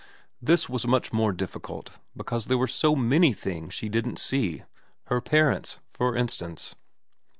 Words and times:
This 0.41 0.67
was 0.67 0.87
much 0.87 1.13
more 1.13 1.31
difficult, 1.31 1.91
because 2.17 2.45
there 2.45 2.57
were 2.57 2.65
so 2.65 2.95
many 2.95 3.33
things 3.33 3.75
she 3.75 3.87
didn't 3.87 4.17
see; 4.17 4.63
her 5.09 5.21
parents, 5.21 5.77
for 5.93 6.15
instance. 6.15 6.73